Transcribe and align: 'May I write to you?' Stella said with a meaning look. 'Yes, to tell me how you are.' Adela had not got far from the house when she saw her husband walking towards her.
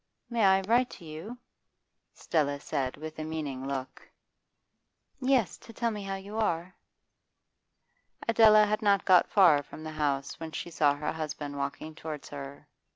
'May 0.31 0.43
I 0.45 0.61
write 0.61 0.89
to 0.97 1.05
you?' 1.05 1.37
Stella 2.11 2.59
said 2.59 2.97
with 2.97 3.19
a 3.19 3.23
meaning 3.23 3.67
look. 3.67 4.01
'Yes, 5.19 5.59
to 5.59 5.73
tell 5.73 5.91
me 5.91 6.01
how 6.01 6.15
you 6.15 6.39
are.' 6.39 6.73
Adela 8.27 8.65
had 8.65 8.81
not 8.81 9.05
got 9.05 9.29
far 9.29 9.61
from 9.61 9.83
the 9.83 9.91
house 9.91 10.39
when 10.39 10.53
she 10.53 10.71
saw 10.71 10.95
her 10.95 11.11
husband 11.11 11.55
walking 11.55 11.93
towards 11.93 12.29
her. 12.29 12.67